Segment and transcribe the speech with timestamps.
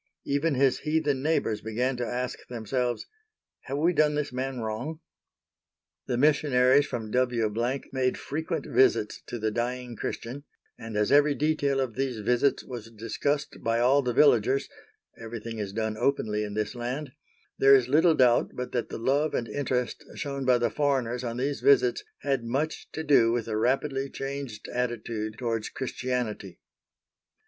[0.25, 3.05] Even his heathen neighbors began to ask themselves,
[3.65, 4.99] "Have we done this man wrong?"
[6.07, 7.51] The missionaries from W——
[7.91, 10.43] made frequent visits to the dying Christian,
[10.75, 14.67] and as every detail of these visits was discussed by all the villagers
[15.21, 17.11] (everything is done openly in this land)
[17.59, 21.37] there is little doubt but that the love and interest shown by the foreigners on
[21.37, 26.59] these visits had much to do with the rapidly changed attitude towards Christianity.